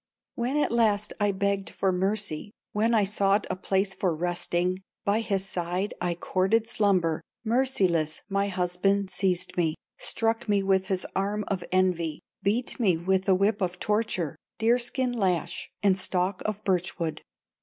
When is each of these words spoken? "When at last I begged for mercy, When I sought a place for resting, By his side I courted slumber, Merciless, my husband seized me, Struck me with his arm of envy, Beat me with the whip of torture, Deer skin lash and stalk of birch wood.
"When 0.33 0.57
at 0.57 0.71
last 0.71 1.13
I 1.19 1.31
begged 1.31 1.69
for 1.69 1.91
mercy, 1.91 2.49
When 2.71 2.95
I 2.95 3.03
sought 3.03 3.45
a 3.51 3.55
place 3.55 3.93
for 3.93 4.15
resting, 4.15 4.81
By 5.05 5.19
his 5.19 5.47
side 5.47 5.93
I 6.01 6.15
courted 6.15 6.65
slumber, 6.67 7.21
Merciless, 7.45 8.23
my 8.27 8.47
husband 8.47 9.11
seized 9.11 9.55
me, 9.57 9.75
Struck 9.99 10.49
me 10.49 10.63
with 10.63 10.87
his 10.87 11.05
arm 11.15 11.45
of 11.49 11.63
envy, 11.71 12.19
Beat 12.41 12.79
me 12.79 12.97
with 12.97 13.25
the 13.25 13.35
whip 13.35 13.61
of 13.61 13.77
torture, 13.79 14.35
Deer 14.57 14.79
skin 14.79 15.11
lash 15.11 15.69
and 15.83 15.95
stalk 15.95 16.41
of 16.45 16.63
birch 16.63 16.97
wood. 16.97 17.21